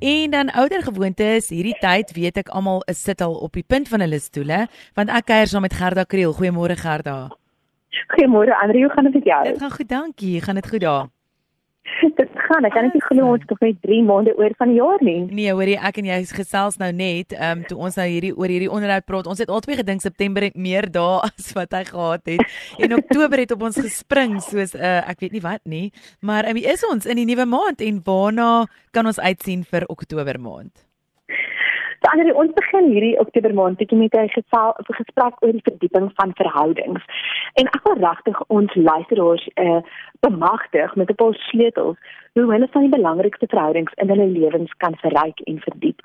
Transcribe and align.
En 0.00 0.30
dan 0.30 0.48
ouer 0.56 0.82
gewoontes, 0.82 1.50
hierdie 1.52 1.76
tyd 1.76 2.12
weet 2.16 2.38
ek 2.40 2.48
almal 2.56 2.80
is 2.88 3.02
sit 3.04 3.20
al 3.20 3.34
op 3.44 3.52
die 3.52 3.64
punt 3.68 3.88
van 3.88 4.00
hulle 4.00 4.16
stoele, 4.18 4.62
want 4.96 5.12
ek 5.12 5.26
kuier 5.28 5.50
saam 5.50 5.60
met 5.66 5.76
Gerda 5.76 6.06
Kriel. 6.08 6.32
Goeiemôre 6.32 6.76
Gerda. 6.80 7.16
Goeiemôre 8.14 8.56
Andre, 8.62 8.80
hoe 8.80 8.90
gaan 8.94 9.10
dit 9.10 9.14
met 9.14 9.28
jou? 9.28 9.42
Dit 9.44 9.60
gaan 9.60 9.76
goed, 9.76 9.88
dankie. 9.88 10.40
Gaan 10.40 10.54
dit 10.54 10.68
goed 10.68 10.80
daar? 10.80 11.06
Dit 12.50 12.56
gaan. 12.56 12.66
Ek 12.66 12.74
kan 12.74 12.82
net 12.82 12.96
nie 12.96 13.04
glo 13.04 13.28
ons 13.36 13.44
nog 13.46 13.60
net 13.62 13.76
3 13.84 14.00
maande 14.08 14.32
oor 14.34 14.54
van 14.58 14.72
die 14.72 14.78
jaar 14.80 15.02
nie. 15.06 15.20
Nee, 15.30 15.52
hoorie, 15.54 15.76
ek 15.78 16.00
en 16.02 16.08
jy 16.08 16.18
gesels 16.34 16.80
nou 16.82 16.90
net, 16.90 17.36
ehm 17.36 17.60
um, 17.60 17.62
toe 17.68 17.78
ons 17.78 17.98
nou 18.00 18.06
hierdie 18.10 18.32
oor 18.34 18.50
hierdie 18.50 18.70
onderhoud 18.74 19.06
praat. 19.06 19.30
Ons 19.30 19.42
het 19.44 19.52
albei 19.54 19.78
gedink 19.78 20.02
September 20.02 20.42
het 20.42 20.58
meer 20.58 20.90
dae 20.90 21.20
as 21.28 21.52
wat 21.54 21.78
hy 21.78 21.84
gehad 21.86 22.26
het. 22.32 22.58
En 22.82 22.98
Oktober 22.98 23.44
het 23.44 23.54
op 23.54 23.62
ons 23.70 23.78
gespring 23.78 24.40
soos 24.42 24.74
'n 24.74 24.82
uh, 24.82 24.98
eh, 24.98 25.10
ek 25.14 25.22
weet 25.22 25.38
nie 25.38 25.46
wat 25.46 25.62
nie, 25.64 25.92
maar 26.20 26.48
um, 26.50 26.56
is 26.56 26.82
ons 26.90 27.06
in 27.06 27.22
die 27.22 27.28
nuwe 27.30 27.46
maand 27.46 27.80
en 27.80 28.02
waarna 28.02 28.66
kan 28.90 29.06
ons 29.06 29.22
uitsien 29.22 29.62
vir 29.64 29.86
Oktober 29.86 30.40
maand? 30.40 30.89
Ander 32.10 32.34
ons 32.34 32.50
begin 32.56 32.88
hierdie 32.90 33.18
Oktober 33.22 33.52
maand 33.54 33.78
bietjie 33.78 33.98
met 33.98 34.14
'n 34.18 34.28
gesprek 34.98 35.36
oor 35.42 35.52
die 35.52 35.66
verdieping 35.68 36.10
van 36.14 36.32
verhoudings. 36.34 37.04
En 37.54 37.66
ek 37.66 37.82
wil 37.84 38.02
regtig 38.02 38.38
ons 38.46 38.74
luisteraars 38.74 39.48
uh, 39.54 39.80
bemagtig 40.26 40.94
met 40.94 41.10
'n 41.10 41.14
paar 41.14 41.34
sleutels 41.34 41.98
hoe 42.32 42.52
hulle 42.52 42.68
van 42.70 42.80
die 42.80 42.96
belangrikste 42.96 43.46
verhoudings 43.46 43.92
in 43.94 44.08
hulle 44.08 44.26
lewens 44.26 44.72
kan 44.76 44.94
verryk 44.96 45.40
en 45.40 45.58
verdiep. 45.60 46.00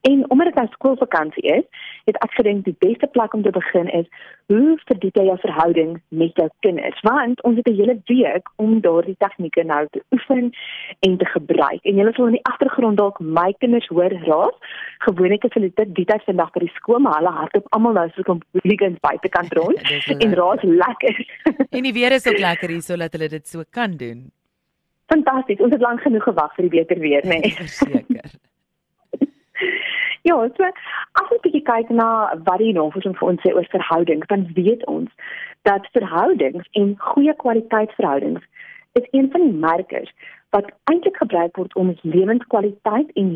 En 0.00 0.30
omdat 0.30 0.46
dit 0.46 0.54
nou 0.54 0.66
skoolvakansie 0.70 1.42
is, 1.42 1.64
het 2.04 2.16
ek 2.16 2.34
gedink 2.34 2.64
die 2.64 2.76
beste 2.78 3.06
plek 3.06 3.34
om 3.34 3.42
te 3.42 3.50
begin 3.50 3.88
is 3.88 4.06
hoe 4.46 4.78
verdiep 4.84 5.16
jy 5.16 5.24
jou 5.24 5.38
verhouding 5.38 6.02
met 6.08 6.36
jou 6.36 6.48
kinders? 6.60 7.00
Want 7.00 7.42
ons 7.42 7.56
het 7.56 7.68
'n 7.68 7.80
hele 7.80 8.00
week 8.04 8.48
om 8.56 8.80
daardie 8.80 9.16
tegnieke 9.18 9.64
nou 9.64 9.86
te 9.90 10.02
oefen 10.10 10.50
en 11.00 11.16
te 11.16 11.24
gebruik. 11.24 11.82
En 11.82 11.94
julle 11.94 12.12
sal 12.12 12.26
in 12.26 12.38
die 12.38 12.48
agtergrond 12.52 12.96
dalk 12.96 13.20
my 13.20 13.54
kinders 13.58 13.86
hoor 13.86 14.12
raas. 14.12 14.56
Gewoonlik 15.00 15.44
is 15.44 15.54
hulle 15.56 15.70
dit 15.74 15.94
die 15.96 16.04
tyd 16.04 16.24
vandag 16.28 16.50
by 16.52 16.60
die 16.66 16.74
skool, 16.74 17.00
maar 17.00 17.16
hulle 17.18 17.32
hardloop 17.32 17.70
almal 17.76 17.96
nou 17.96 18.08
so 18.16 18.34
'n 18.34 18.42
weekend 18.64 19.00
buitekant 19.00 19.52
rond 19.56 19.78
en 20.24 20.34
raas 20.40 20.62
lekker. 20.62 21.16
en 21.76 21.82
die 21.82 21.92
weer 21.92 22.12
is 22.12 22.28
ook 22.28 22.38
lekker 22.38 22.68
hier 22.68 22.82
sodat 22.82 23.12
hulle 23.12 23.28
dit 23.28 23.48
so 23.48 23.62
kan 23.70 23.96
doen. 23.96 24.30
Fantasties. 25.06 25.60
Ons 25.60 25.72
het 25.72 25.80
lank 25.80 26.00
genoeg 26.00 26.22
gewag 26.22 26.54
vir 26.54 26.68
die 26.68 26.76
beter 26.78 26.98
weer, 26.98 27.24
né? 27.24 27.40
Nee. 27.40 27.52
Verseker. 27.62 28.30
Ja, 30.22 30.36
so 30.56 30.64
as 30.64 31.30
ons 31.32 31.40
bietjie 31.40 31.62
kyk 31.64 31.88
na 31.88 32.36
wat 32.44 32.58
die 32.60 32.74
navorsing 32.76 33.14
vir 33.16 33.28
ons 33.28 33.40
sê 33.40 33.54
oor 33.56 33.64
verhoudings, 33.72 34.26
dan 34.28 34.42
weet 34.52 34.84
ons 34.84 35.08
dat 35.68 35.86
verhoudings 35.96 36.68
en 36.76 36.92
goeie 36.98 37.34
kwaliteitsverhoudings 37.40 38.44
is 39.00 39.08
een 39.16 39.30
van 39.32 39.40
die 39.46 39.56
markers 39.64 40.12
wat 40.50 40.68
eintlik 40.92 41.16
gebruik 41.16 41.56
word 41.56 41.74
om 41.74 41.94
lewenskwaliteit 42.02 43.12
en 43.22 43.32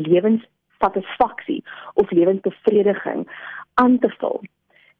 lewenssatisfaksie 0.79 1.63
of 1.93 2.11
lewenstevrediging 2.11 3.27
aan 3.73 3.99
te 3.99 4.09
vul. 4.17 4.41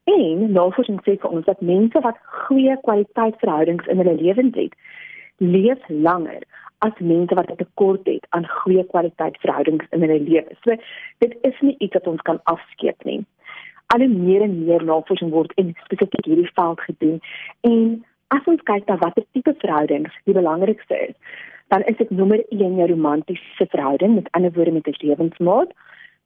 En 0.03 0.51
navorsing 0.51 0.99
sê 1.01 1.17
vir 1.17 1.29
ons 1.29 1.45
dat 1.45 1.61
mense 1.61 1.99
wat 1.99 2.17
goeie 2.45 2.77
kwaliteitsverhoudings 2.81 3.85
in 3.87 3.97
hulle 3.97 4.15
lewens 4.15 4.55
het, 4.55 4.73
leef 5.37 5.79
langer 5.87 6.43
as 6.79 6.99
mense 6.99 7.35
wat 7.35 7.49
'n 7.51 7.55
tekort 7.55 8.05
het 8.05 8.25
aan 8.29 8.47
goeie 8.47 8.85
kwaliteitsverhoudings 8.85 9.85
in 9.89 10.01
hulle 10.01 10.19
lewe. 10.19 10.55
So 10.61 10.75
dit 11.17 11.37
is 11.41 11.59
nie 11.61 11.75
iets 11.77 11.93
wat 11.93 12.07
ons 12.07 12.21
kan 12.21 12.39
afskeep 12.43 13.03
nie. 13.03 13.25
Al 13.87 13.99
hoe 13.99 14.07
meer 14.07 14.41
en 14.41 14.65
meer 14.65 14.83
navorsing 14.83 15.31
word 15.31 15.51
in 15.55 15.75
spesifiek 15.83 16.25
hierdie 16.25 16.51
veld 16.53 16.81
gedoen 16.81 17.19
en 17.61 18.05
as 18.27 18.45
ons 18.45 18.61
kyk 18.61 18.85
na 18.87 18.97
watter 18.97 19.25
tipe 19.31 19.53
verhoudings 19.57 20.13
die 20.23 20.33
belangrikste 20.33 20.97
is, 21.07 21.15
dan 21.67 21.83
is 21.83 21.97
dit 21.97 22.09
nommer 22.09 22.45
1 22.49 22.75
jou 22.75 22.88
romantiese 22.88 23.66
verhouding, 23.67 24.16
met 24.16 24.31
ander 24.31 24.52
woorde 24.52 24.71
met 24.71 24.88
'n 24.88 25.05
lewensmaat, 25.05 25.73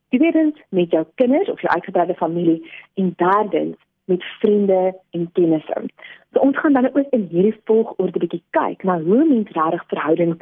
tweedens 0.10 0.62
met 0.70 0.92
jou 0.92 1.06
kinders 1.16 1.50
of 1.50 1.62
jou 1.62 1.74
uitgebreide 1.74 2.16
familie 2.16 2.72
en 2.94 3.14
derdens 3.16 3.78
met 4.06 4.24
vriende 4.24 4.98
en 5.10 5.30
kennisse. 5.32 5.84
So 6.34 6.40
ons 6.40 6.58
gaan 6.58 6.74
dan 6.74 6.90
ook 6.94 7.10
in 7.10 7.28
hierdie 7.32 7.60
volgorde 7.64 8.20
bietjie 8.20 8.44
kyk 8.50 8.84
na 8.84 9.02
hoe 9.02 9.26
mens 9.26 9.50
regtig 9.50 9.84
verhoudings 9.88 10.38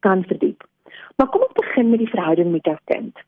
kan 0.00 0.24
verdiep. 0.24 0.64
Maar 1.16 1.28
kom 1.28 1.40
ons 1.40 1.52
begin 1.52 1.90
met 1.90 1.98
die 1.98 2.08
verhouding 2.08 2.52
met 2.52 2.64
jou 2.64 2.76
kind. 2.84 3.18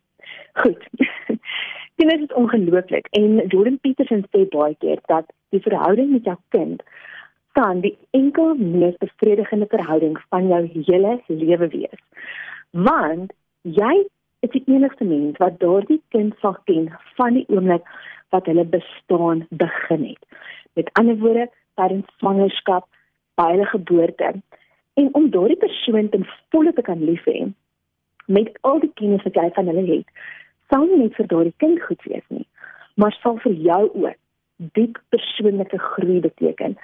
Goed. 0.53 0.89
Dit 1.97 2.21
is 2.21 2.33
ongelooflik 2.35 3.07
en 3.11 3.47
Jordan 3.47 3.79
Peterson 3.81 4.25
sê 4.33 4.49
baie 4.51 4.75
keer 4.79 4.99
dat 5.07 5.29
die 5.55 5.61
verhouding 5.63 6.11
met 6.11 6.25
jou 6.25 6.37
kind 6.49 6.83
kan 7.55 7.81
die 7.85 7.95
enkel 8.11 8.55
mees 8.59 8.97
bevredigende 9.03 9.67
verhouding 9.71 10.19
van 10.29 10.49
jou 10.51 10.63
hele 10.75 11.19
lewe 11.27 11.69
wees. 11.69 12.01
Want 12.71 13.33
jy 13.63 13.93
is 14.47 14.51
die 14.53 14.65
enigste 14.67 15.07
mens 15.09 15.39
wat 15.43 15.61
daardie 15.63 16.01
kind 16.15 16.35
sal 16.43 16.57
ken 16.69 16.91
van 17.19 17.39
die 17.39 17.47
oomblik 17.49 17.87
wat 18.35 18.51
hulle 18.51 18.65
bestaan 18.65 19.47
begin 19.51 20.09
het. 20.11 20.41
Met 20.75 20.91
ander 20.99 21.17
woorde, 21.23 21.47
tydens 21.79 22.11
swangerskap, 22.19 22.89
by 23.39 23.51
hulle 23.53 23.67
geboorte 23.71 24.33
en 24.95 25.09
om 25.19 25.31
daardie 25.31 25.59
persoon 25.59 26.11
ten 26.11 26.27
volle 26.55 26.73
te 26.75 26.83
kan 26.87 27.01
lief 27.03 27.25
hê 27.31 27.47
met 28.27 28.51
al 28.69 28.79
die 28.83 28.93
kennis 28.99 29.25
wat 29.27 29.37
jy 29.37 29.49
van 29.57 29.67
hulle 29.69 29.85
het, 29.89 30.07
sal 30.73 30.87
nie 30.89 31.01
net 31.03 31.17
vir 31.19 31.27
daardie 31.33 31.57
kind 31.63 31.83
goed 31.87 32.05
wees 32.09 32.25
nie, 32.33 32.47
maar 33.01 33.17
sal 33.21 33.41
vir 33.43 33.57
jou 33.67 33.81
ook 34.05 34.21
diep 34.79 35.01
persoonlike 35.13 35.79
groei 35.83 36.21
beteken 36.25 36.79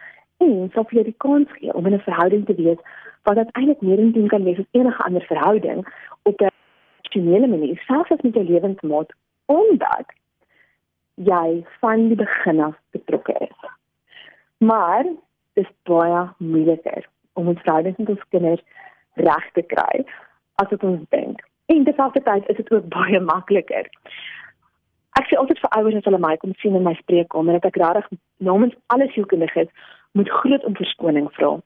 en 0.47 0.71
sal 0.75 0.87
vir 0.89 1.01
jou 1.01 1.05
die 1.05 1.21
kans 1.25 1.49
gee 1.59 1.75
om 1.75 1.87
in 1.87 1.95
'n 1.95 2.06
verhouding 2.09 2.47
te 2.47 2.55
wees 2.55 2.81
wat 3.28 3.37
uiteindelik 3.37 3.81
meer 3.81 3.99
intiem 3.99 4.28
kan 4.28 4.45
wees 4.45 4.59
as 4.59 4.73
enige 4.78 5.03
ander 5.05 5.25
verhouding 5.33 5.87
op 6.23 6.41
'n 6.41 6.49
emosionele 6.49 7.47
manier, 7.47 7.83
selfs 7.87 8.11
as 8.11 8.21
met 8.21 8.34
jou 8.34 8.45
lewensmaat, 8.45 9.12
omdat 9.47 10.06
jy 11.15 11.65
van 11.81 12.09
die 12.09 12.17
begin 12.17 12.61
af 12.61 12.77
betrokke 12.91 13.34
is. 13.39 13.71
Maar 14.56 15.03
dit 15.03 15.67
is 15.67 15.73
baie 15.83 16.28
moeiliker 16.39 17.09
om 17.33 17.49
ons 17.49 17.61
verhoudings 17.61 17.99
met 17.99 18.09
ons 18.09 18.28
kinders 18.28 18.62
reg 19.15 19.51
te 19.53 19.62
kry 19.62 20.05
as 20.55 20.69
wat 20.71 20.83
ons 20.83 21.01
dink. 21.09 21.41
En 21.67 21.84
terselfdertyd 21.84 22.49
is 22.49 22.57
dit 22.57 22.72
ook 22.72 22.89
baie 22.99 23.21
makliker. 23.21 23.89
Ek 25.19 25.27
sê 25.27 25.37
altyd 25.37 25.59
vir 25.59 25.71
ouers 25.78 25.95
as 25.99 26.05
hulle 26.05 26.22
my 26.22 26.37
kom 26.37 26.53
sien 26.62 26.77
in 26.78 26.87
my 26.87 26.95
spreekkamer 26.95 27.59
dat 27.59 27.65
ek 27.65 27.81
regtig 27.83 28.21
namens 28.39 28.77
alle 28.87 29.09
sielkundiges 29.11 29.69
moet 30.12 30.28
groot 30.28 30.65
om 30.65 30.76
verskoning 30.76 31.32
vra 31.32 31.59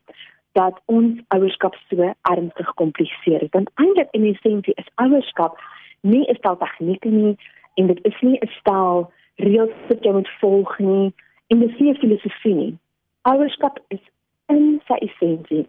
dat 0.54 0.80
ons 0.86 1.20
ouerskap 1.34 1.74
so 1.88 2.12
ernstig 2.30 2.74
kompliseer 2.74 3.42
is. 3.42 3.50
Want 3.50 3.70
eintlik 3.74 4.08
in 4.10 4.24
essensie 4.30 4.74
is 4.78 4.90
ouerskap 5.02 5.58
nie 6.00 6.24
'n 6.28 6.34
stel 6.34 6.56
tegnieke 6.56 7.08
nie 7.08 7.36
en 7.74 7.86
dit 7.86 8.00
is 8.04 8.20
nie 8.20 8.38
'n 8.38 8.50
stel 8.60 9.10
reëls 9.36 9.74
wat 9.88 10.04
jy 10.04 10.12
moet 10.12 10.30
volg 10.40 10.78
nie 10.78 11.12
en 11.46 11.58
dis 11.58 11.78
nie 11.78 11.90
'n 11.90 12.00
filosofie 12.02 12.54
nie. 12.54 12.78
Ouerskap 13.22 13.78
is 13.88 14.00
in 14.46 14.80
sy 14.86 14.94
essensie. 14.94 15.66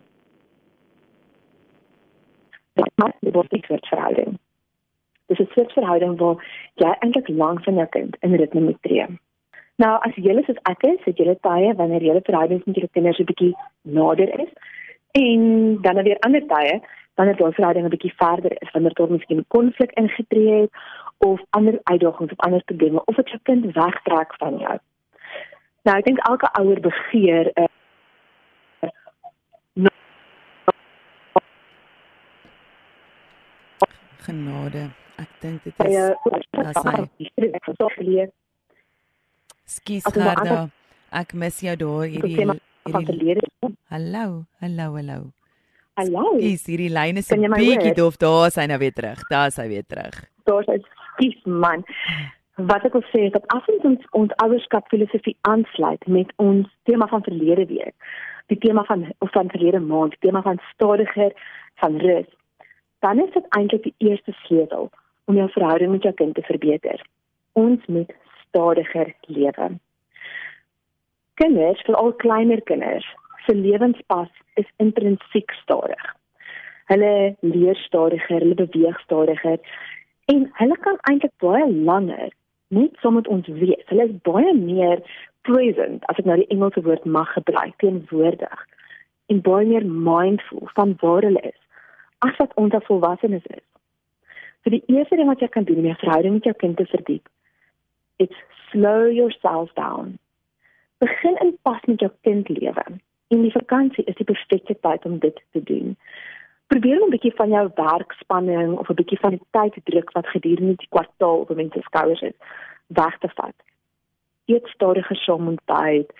Dit 2.74 2.92
maak 2.96 3.16
die 3.19 3.31
bosbek 3.31 3.66
verhouding. 3.66 4.38
Dis 5.28 5.40
'n 5.40 5.50
soort 5.53 5.72
verhouding 5.72 6.18
waar 6.18 6.38
jy 6.75 6.96
eintlik 7.00 7.28
lank 7.28 7.63
van 7.63 7.75
jou 7.75 7.88
kind 7.88 8.18
in 8.19 8.36
ritme 8.36 8.62
moet 8.62 8.81
tree. 8.81 9.07
Nou 9.84 9.91
as 10.08 10.16
jy 10.16 10.34
soos 10.46 10.59
ek 10.72 10.84
is, 10.88 11.02
het 11.03 11.18
jy 11.19 11.36
tye 11.44 11.74
wanneer 11.75 12.03
jy 12.03 12.19
verhoudings 12.24 12.63
met 12.66 12.78
jou 12.80 12.88
kinders 12.96 13.19
'n 13.19 13.28
bietjie 13.31 13.56
nader 13.81 14.30
is 14.40 14.52
en 15.12 15.81
dan 15.81 16.03
weer 16.03 16.19
ander 16.28 16.46
tye 16.47 16.81
wanneer 17.16 17.36
jou 17.38 17.52
verhouding 17.53 17.86
'n 17.86 17.90
bietjie 17.96 18.13
verder 18.16 18.52
is, 18.62 18.72
wanneer 18.72 18.94
daar 18.94 19.12
miskien 19.12 19.46
konflik 19.47 19.91
ingetree 19.91 20.62
het 20.62 20.72
of 21.18 21.41
ander 21.50 21.80
uitdagings 21.84 22.31
of 22.31 22.40
ander 22.40 22.63
probleme 22.63 23.02
of 23.06 23.16
dit 23.16 23.30
jou 23.30 23.40
kind 23.44 23.74
wegtrek 23.74 24.36
van 24.38 24.58
jou. 24.58 24.78
Nou 25.84 25.97
ek 25.97 26.06
dink 26.06 26.18
elke 26.18 26.50
ouer 26.59 26.80
begeer 26.80 27.52
'n 27.56 27.62
uh, 27.62 27.69
genade. 34.18 34.90
Ek 35.16 35.30
dink 35.40 35.63
dit 35.63 35.74
is 35.86 35.94
ja, 35.94 36.16
Skus 39.75 40.06
Gerda. 40.13 40.68
Ek 41.16 41.33
mis 41.36 41.57
jou 41.63 41.75
daar 41.80 42.06
hierdie 42.07 42.36
hierdie 42.36 43.50
Hallo, 43.92 44.45
hallo, 44.62 44.86
hallo. 44.95 45.18
Hallo. 46.00 46.36
Dis 46.39 46.66
hierdie 46.69 46.92
lyne 46.94 47.24
se 47.25 47.38
bietjie 47.39 47.94
dof. 47.98 48.19
Daar 48.22 48.48
is 48.51 48.60
hy 48.60 48.68
nou 48.72 48.77
weer 48.80 48.94
terug. 48.95 49.24
Daar 49.31 49.51
is 49.51 49.60
hy 49.60 49.68
weer 49.72 49.86
terug. 49.88 50.22
Daar 50.48 50.68
is 50.75 50.88
dis 51.19 51.36
man. 51.63 51.83
Wat 52.72 52.86
ek 52.88 52.95
wil 52.95 53.04
sê 53.12 53.25
is 53.27 53.33
dat 53.36 53.48
as 53.56 53.68
ons 53.75 54.07
ons 54.19 54.36
ouerskap 54.45 54.88
filosofie 54.94 55.36
aansluit 55.50 56.07
met 56.07 56.31
ons 56.44 56.69
tema 56.88 57.07
van 57.12 57.24
verlede 57.27 57.68
week, 57.72 57.95
die 58.51 58.60
tema 58.63 58.86
van 58.88 59.10
of 59.19 59.31
van 59.36 59.51
verlede 59.51 59.81
maand, 59.83 60.16
tema 60.24 60.44
van 60.45 60.62
stadiger 60.72 61.36
van 61.83 61.98
rus, 62.04 62.30
dan 63.04 63.19
is 63.24 63.33
dit 63.36 63.50
eintlik 63.60 63.83
die 63.89 63.95
eerste 64.07 64.36
sleutel 64.45 64.88
om 65.27 65.36
jou 65.36 65.50
verhouding 65.51 65.92
met 65.92 66.07
jou 66.07 66.13
kind 66.22 66.36
te 66.36 66.45
verbeter. 66.48 67.04
Ons 67.60 67.83
moet 67.92 68.12
stadiger 68.56 69.12
lewe. 69.28 69.69
Kinders, 71.36 71.81
veral 71.84 72.13
kleiner 72.24 72.62
kinders, 72.63 73.07
se 73.46 73.56
lewenspas 73.56 74.31
is 74.56 74.69
intrinsiek 74.80 75.52
stadig. 75.63 76.06
Hulle 76.88 77.36
leer 77.44 77.75
stadiger, 77.75 78.40
hulle 78.40 78.56
beweeg 78.56 79.00
stadiger 79.04 79.60
En 80.25 80.52
hulle 80.57 80.78
kan 80.81 80.98
eintlik 81.10 81.34
baie 81.44 81.66
langer 81.72 82.31
net 82.74 82.96
saam 83.02 83.13
met 83.19 83.28
ons 83.30 83.48
wees. 83.60 83.84
Hulle 83.92 84.07
is 84.07 84.16
baie 84.25 84.54
meer 84.58 85.04
present, 85.46 86.06
as 86.10 86.18
ek 86.22 86.25
nou 86.25 86.40
die 86.40 86.50
Engelse 86.54 86.81
woord 86.88 87.06
mag 87.06 87.30
gebruik, 87.38 87.75
teenwoordig 87.84 88.63
en 89.30 89.44
baie 89.46 89.68
meer 89.69 89.86
mindful 89.86 90.66
van 90.78 90.96
waar 91.01 91.25
hulle 91.25 91.44
is 91.51 91.62
as 92.25 92.38
wat 92.42 92.54
ons 92.58 92.74
as 92.74 92.86
volwassenes 92.88 93.46
is. 93.54 93.62
So 94.63 94.74
die 94.74 94.81
eerste 94.90 95.18
ding 95.19 95.30
wat 95.30 95.44
jy 95.44 95.50
kan 95.54 95.68
doen 95.68 95.84
om 95.84 95.88
jou 95.92 95.98
verhouding 96.01 96.38
met 96.40 96.48
jou 96.50 96.54
kind 96.63 96.78
te 96.80 96.86
verdiep, 96.90 97.25
it's 98.17 98.39
slow 98.71 99.06
yourself 99.06 99.69
down. 99.73 100.17
Begin 100.97 101.38
in 101.41 101.57
pas 101.62 101.81
met 101.85 102.00
jou 102.00 102.12
kind 102.21 102.50
lewe. 102.50 102.85
En 103.27 103.41
die 103.41 103.51
vakansie 103.51 104.03
is 104.03 104.15
die 104.15 104.25
perfekte 104.25 104.77
tyd 104.79 105.06
om 105.06 105.19
dit 105.19 105.41
te 105.51 105.63
doen. 105.63 105.97
Probeer 106.67 107.01
'n 107.01 107.09
bietjie 107.09 107.35
van 107.35 107.50
jou 107.50 107.69
werkspanning 107.75 108.77
of 108.77 108.89
'n 108.89 108.94
bietjie 108.94 109.19
van 109.19 109.29
die 109.29 109.41
tyddruk 109.51 110.12
wat 110.12 110.27
gedurende 110.27 110.75
die 110.75 110.88
kwartaal 110.89 111.39
op 111.39 111.56
mense 111.56 111.81
skouers 111.81 112.21
is, 112.21 112.38
weg 112.88 113.17
te 113.17 113.29
vat. 113.29 113.56
Eet 114.45 114.67
stadiger 114.67 115.15
saam 115.15 115.44
met 115.44 115.59
tyd. 115.65 116.13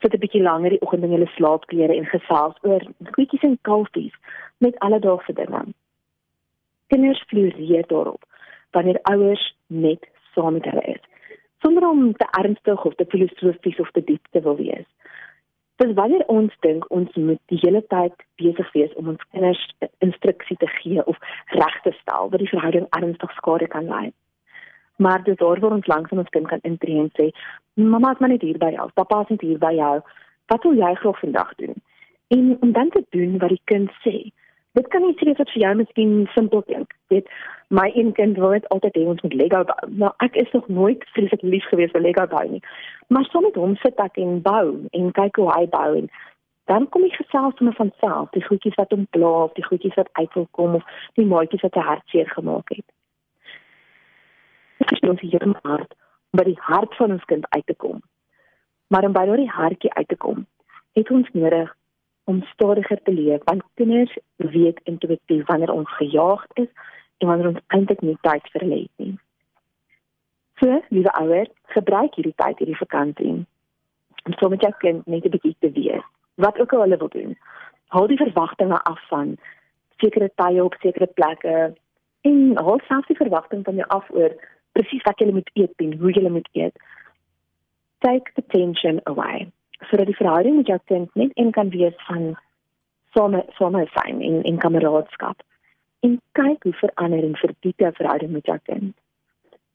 Sit 0.00 0.14
'n 0.14 0.18
bietjie 0.18 0.42
langer 0.42 0.70
die 0.70 0.80
oggend 0.80 1.02
in 1.02 1.10
julle 1.10 1.26
slaapklere 1.26 1.94
en 1.94 2.06
gesels 2.06 2.56
oor 2.62 2.82
goedjies 3.10 3.42
en 3.42 3.58
kalfies 3.62 4.14
met 4.58 4.78
alledaagse 4.78 5.32
dinge. 5.32 5.64
Kinders 6.86 7.24
floreer 7.26 7.86
daarop 7.86 8.24
wanneer 8.70 8.98
ouers 9.02 9.56
net 9.66 10.08
saam 10.34 10.52
met 10.52 10.64
hulle 10.64 10.84
is, 10.94 11.02
sonder 11.62 11.88
om 11.88 12.12
te 12.12 12.26
ernstig 12.30 12.84
of 12.84 12.94
te 12.94 13.06
filosofies 13.08 13.80
of 13.80 13.90
te 13.90 14.04
diep 14.04 14.26
te 14.30 14.40
wil 14.40 14.56
wees. 14.56 14.86
Dis 15.82 15.94
wanneer 15.98 16.24
ons 16.26 16.54
dink 16.60 16.84
ons 16.94 17.14
moet 17.14 17.40
die 17.50 17.58
hele 17.62 17.80
tyd 17.94 18.14
besig 18.40 18.72
wees 18.76 18.92
om 19.00 19.08
ons 19.14 19.22
kinders 19.30 19.62
instruksie 20.04 20.56
te 20.60 20.68
gee 20.78 21.04
of 21.12 21.18
reg 21.54 21.78
te 21.86 21.94
stel 22.00 22.30
wat 22.30 22.42
die 22.42 22.50
verhouding 22.50 22.86
ernstig 22.98 23.32
skade 23.38 23.66
kan 23.72 23.88
lei. 23.90 24.10
Maar 25.02 25.24
dis 25.26 25.38
daar 25.40 25.60
waar 25.60 25.78
ons 25.78 25.88
langs 25.90 26.10
ons 26.10 26.34
kind 26.34 26.46
kan 26.48 26.62
intree 26.68 27.00
en 27.00 27.10
sê, 27.18 27.30
"Mamma 27.74 28.12
is 28.12 28.18
maar 28.18 28.28
net 28.28 28.42
hier 28.42 28.58
by 28.58 28.70
jou. 28.76 28.90
Pappa 28.94 29.20
is 29.22 29.28
net 29.28 29.40
hier 29.40 29.58
by 29.58 29.72
jou. 29.74 30.00
Wat 30.46 30.62
wil 30.62 30.74
jy 30.74 30.94
graag 30.94 31.18
vandag 31.18 31.54
doen?" 31.54 31.74
En 32.28 32.56
om 32.60 32.72
dan 32.72 32.88
te 32.90 33.04
doen 33.10 33.38
wat 33.38 33.48
die 33.48 33.62
kind 33.64 33.90
sê. 34.04 34.32
Dit 34.72 34.88
kan 34.88 35.02
nie 35.02 35.16
sê 35.20 35.36
wat 35.36 35.50
vir 35.50 35.62
jou 35.62 35.74
miskien 35.74 36.28
simpel 36.34 36.62
klink. 36.62 36.94
Dit 37.08 37.26
my 37.72 37.90
een 37.94 38.12
kind 38.12 38.36
wil 38.36 38.50
net 38.52 38.68
altyd 38.68 38.96
hê 38.96 39.04
ons 39.08 39.20
moet 39.24 39.34
Lego 39.34 39.62
bou. 39.64 39.86
Nou 40.02 40.10
ek 40.24 40.34
is 40.36 40.50
nog 40.52 40.68
nooit 40.68 41.04
vreeslik 41.16 41.42
lief 41.42 41.64
gewees 41.70 41.94
vir 41.94 42.04
Lego 42.04 42.26
bou 42.28 42.42
nie. 42.50 42.60
Maar 43.08 43.24
soms 43.24 43.48
met 43.48 43.56
hom 43.60 43.72
sit 43.80 44.02
ek 44.04 44.20
en 44.20 44.42
bou 44.44 44.66
en 44.98 45.12
kyk 45.16 45.40
hoe 45.40 45.48
hy 45.54 45.64
bou 45.72 45.88
en 46.02 46.10
dan 46.70 46.84
kom 46.92 47.06
ek 47.08 47.16
gesels 47.18 47.64
met 47.64 47.76
van 47.80 47.90
self, 48.04 48.28
die 48.36 48.44
goedjies 48.44 48.76
wat 48.76 48.92
hom 48.92 49.06
pla 49.16 49.32
of 49.46 49.56
die 49.56 49.64
goedjies 49.64 49.96
wat 49.98 50.12
uit 50.20 50.36
wil 50.36 50.46
kom 50.58 50.76
of 50.78 50.84
die 51.18 51.26
maatjies 51.32 51.64
wat 51.64 51.80
hy 51.80 51.86
hartseer 51.88 52.28
gemaak 52.36 52.76
het. 52.76 52.86
Dit 54.84 54.92
is 54.98 55.08
ons 55.08 55.24
hier 55.24 55.42
in 55.48 55.56
hart 55.64 55.96
by 56.36 56.44
die 56.52 56.58
hart 56.68 56.94
van 57.00 57.16
ons 57.16 57.28
kind 57.32 57.48
uit 57.56 57.66
te 57.66 57.74
kom. 57.74 58.00
Maar 58.92 59.08
om 59.08 59.16
by 59.16 59.24
daardie 59.28 59.50
hartjie 59.50 59.92
uit 59.96 60.08
te 60.08 60.16
kom, 60.16 60.46
het 60.92 61.10
ons 61.10 61.28
nodig 61.32 61.72
om 62.28 62.44
stadiger 62.52 63.00
te 63.02 63.12
leef 63.16 63.40
want 63.48 63.64
kinders 63.80 64.12
weet 64.36 64.80
intuïtief 64.84 65.46
wanneer 65.48 65.72
ons 65.72 65.96
gejaagd 65.96 66.66
is 66.66 66.68
en 67.22 67.28
wanneer 67.28 67.52
ons 67.52 67.64
eintlik 67.76 68.00
nie 68.02 68.18
tyd 68.26 68.48
vir 68.52 68.64
hulle 68.64 68.80
het 68.82 69.04
nie. 69.04 69.14
So, 70.60 70.78
liewe 70.94 71.12
ouers, 71.18 71.50
gebruik 71.74 72.18
hierdie 72.18 72.36
tyd 72.38 72.60
hierdie 72.62 72.78
vakansie 72.78 73.34
om 74.22 74.36
sommer 74.38 74.60
jou 74.62 74.70
kind 74.84 75.06
net 75.06 75.24
'n 75.26 75.34
bietjie 75.34 75.56
te 75.58 75.70
wees. 75.78 76.04
Wat 76.36 76.58
ook 76.60 76.72
al 76.72 76.84
hulle 76.84 76.96
wil 76.96 77.08
doen. 77.08 77.36
Hou 77.88 78.06
die 78.06 78.16
verwagtinge 78.16 78.78
af 78.82 79.00
van 79.08 79.36
sekere 79.96 80.30
tye 80.34 80.64
op 80.64 80.74
sekere 80.80 81.06
plekke 81.06 81.74
en 82.20 82.56
hou 82.56 82.78
selfs 82.86 83.06
die 83.06 83.16
verwagting 83.16 83.64
van 83.64 83.74
jou 83.74 83.88
af 83.88 84.10
oor 84.10 84.32
presies 84.72 85.02
wat 85.02 85.18
jy 85.18 85.32
moet 85.32 85.50
eet 85.54 85.74
en 85.76 85.98
hoe 85.98 86.12
jy 86.12 86.28
moet 86.28 86.48
eet. 86.52 86.76
Take 87.98 88.30
the 88.34 88.44
tension 88.46 89.00
away. 89.04 89.50
Sodat 89.90 90.06
die 90.06 90.16
verhouding 90.16 90.56
met 90.56 90.66
jou 90.66 90.78
kind 90.84 91.14
net 91.14 91.30
een 91.34 91.50
kan 91.50 91.70
wees 91.70 91.98
van 92.06 92.36
same 93.14 93.44
same 93.48 93.86
sein 93.94 94.20
en 94.20 94.42
en 94.42 94.58
kameraadskap 94.58 95.42
en 96.06 96.20
kyk 96.38 96.62
hoe 96.66 96.72
verander 96.72 97.24
en 97.24 97.36
verdiep 97.36 97.84
jou 97.84 97.92
verhouding 97.98 98.32
met 98.32 98.46
jou 98.46 98.58
kind. 98.62 98.94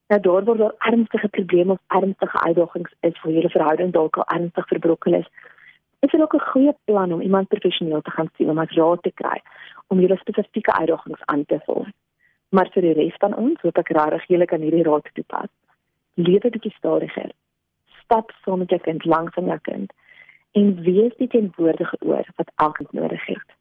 Nou 0.07 0.19
daar 0.21 0.44
word 0.44 0.59
daar 0.63 0.75
ernstige 0.91 1.27
probleme 1.27 1.71
of 1.71 2.00
ernstige 2.00 2.39
uitdagings 2.47 2.94
is 3.00 3.19
vir 3.21 3.31
julle 3.31 3.50
verhouding 3.50 3.94
dalk 3.95 4.18
al 4.18 4.27
ernstig 4.35 4.68
verbroken 4.68 5.13
is. 5.19 5.29
Is 6.00 6.12
dit 6.12 6.21
ook 6.21 6.35
'n 6.35 6.50
goeie 6.51 6.75
plan 6.83 7.13
om 7.13 7.21
iemand 7.21 7.47
professioneel 7.47 8.01
te 8.01 8.12
gaan 8.12 8.29
sien 8.35 8.50
om 8.50 8.59
as 8.59 8.75
raad 8.75 9.01
te 9.03 9.12
kry 9.12 9.41
om 9.88 10.00
julle 10.00 10.18
spesifieke 10.18 10.74
uitdagings 10.74 11.25
aan 11.25 11.45
te 11.45 11.59
vul. 11.65 11.85
Maar 12.50 12.69
vir 12.73 12.81
die 12.81 12.94
res 12.94 13.15
van 13.18 13.35
ons, 13.35 13.62
hoop 13.62 13.77
ek 13.77 13.89
regtig 13.89 14.27
julle 14.27 14.45
kan 14.45 14.62
hierdie 14.62 14.83
raad 14.83 15.09
toepas. 15.13 15.51
Lewe 16.13 16.50
bietjie 16.50 16.73
stadiger. 16.77 17.31
Stap 18.03 18.31
saam 18.44 18.59
met 18.59 18.69
jou 18.69 18.80
kind 18.80 19.06
langs 19.06 19.35
aan 19.35 19.45
jou 19.45 19.59
kind 19.59 19.94
en 20.51 20.81
wees 20.81 21.15
die 21.18 21.27
teenwoordige 21.27 21.97
oor 22.00 22.25
wat 22.35 22.51
elkeen 22.56 22.88
nodig 22.91 23.25
het. 23.25 23.56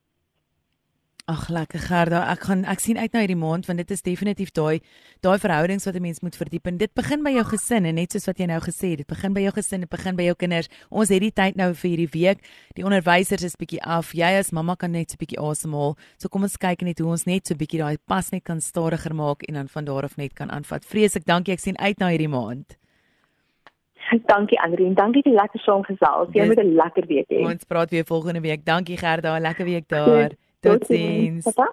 Ag 1.27 1.49
lekker 1.51 1.81
Gerda, 1.83 2.21
ek 2.31 2.45
gaan 2.47 2.61
ek 2.71 2.79
sien 2.79 3.01
uit 3.03 3.11
na 3.11 3.25
hierdie 3.25 3.35
maand 3.35 3.67
want 3.67 3.81
dit 3.83 3.91
is 3.91 4.05
definitief 4.07 4.53
daai 4.55 4.79
daai 5.27 5.41
verhoudings 5.43 5.87
wat 5.89 5.97
'n 5.99 6.03
mens 6.05 6.21
moet 6.23 6.37
verdiep 6.39 6.69
en 6.71 6.77
dit 6.79 6.93
begin 6.95 7.25
by 7.25 7.33
jou 7.35 7.43
gesin 7.51 7.85
en 7.85 7.97
net 7.99 8.13
soos 8.13 8.29
wat 8.31 8.39
jy 8.39 8.47
nou 8.47 8.61
gesê 8.61 8.91
het, 8.95 8.99
dit 8.99 9.07
begin 9.11 9.35
by 9.35 9.41
jou 9.41 9.51
gesin, 9.59 9.81
dit 9.81 9.91
begin 9.91 10.15
by 10.15 10.23
jou 10.23 10.37
kinders. 10.37 10.69
Ons 10.89 11.09
het 11.09 11.21
die 11.21 11.33
tyd 11.33 11.57
nou 11.57 11.75
vir 11.75 11.91
hierdie 11.91 12.13
week. 12.15 12.39
Die 12.77 12.85
onderwysers 12.85 13.43
is 13.43 13.57
bietjie 13.57 13.83
af. 13.83 14.15
Jy 14.15 14.39
as 14.39 14.53
mamma 14.53 14.77
kan 14.77 14.93
net 14.93 15.11
so 15.11 15.17
bietjie 15.19 15.43
asemhaal. 15.43 15.97
So 16.17 16.29
kom 16.29 16.43
ons 16.43 16.57
kyk 16.57 16.83
net 16.83 17.01
hoe 17.01 17.11
ons 17.11 17.27
net 17.27 17.45
so 17.45 17.57
bietjie 17.57 17.83
daai 17.83 17.99
pas 18.07 18.31
net 18.31 18.45
kan 18.45 18.61
stadiger 18.61 19.13
maak 19.13 19.43
en 19.49 19.55
dan 19.55 19.67
van 19.67 19.85
daar 19.85 20.05
af 20.05 20.17
net 20.17 20.33
kan 20.35 20.49
aanvat. 20.49 20.85
Vreeslik 20.85 21.27
dankie. 21.27 21.55
Ek 21.55 21.59
sien 21.59 21.77
uit 21.79 21.99
na 21.99 22.07
hierdie 22.07 22.29
maand. 22.31 22.79
Dankie 24.33 24.61
Andrien, 24.63 24.95
dankie 24.95 25.23
vir 25.25 25.33
die 25.33 25.41
lekker 25.41 25.61
saam 25.61 25.83
gesels. 25.83 26.29
Jy 26.33 26.47
moet 26.47 26.59
'n 26.63 26.77
lekker 26.77 27.07
week 27.07 27.27
hê. 27.29 27.43
Ons 27.43 27.65
praat 27.65 27.91
weer 27.91 28.05
volgende 28.05 28.41
week. 28.41 28.65
Dankie 28.65 28.97
Gerda, 28.97 29.39
lekker 29.39 29.65
week 29.65 29.89
daar. 29.89 30.31
Goed. 30.31 30.37
Toi 30.67 30.79
Tout 30.79 30.85
aussi. 30.93 31.33
Papa? 31.45 31.69